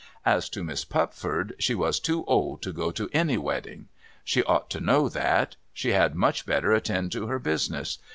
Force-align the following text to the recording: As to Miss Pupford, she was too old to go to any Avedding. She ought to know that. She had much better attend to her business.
As 0.25 0.49
to 0.49 0.63
Miss 0.63 0.83
Pupford, 0.83 1.53
she 1.59 1.75
was 1.75 1.99
too 1.99 2.25
old 2.25 2.63
to 2.63 2.73
go 2.73 2.89
to 2.89 3.07
any 3.13 3.37
Avedding. 3.37 3.85
She 4.23 4.41
ought 4.45 4.67
to 4.71 4.79
know 4.79 5.07
that. 5.09 5.57
She 5.73 5.89
had 5.91 6.15
much 6.15 6.43
better 6.43 6.71
attend 6.71 7.11
to 7.11 7.27
her 7.27 7.37
business. 7.37 7.99